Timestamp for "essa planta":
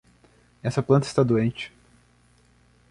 0.63-1.05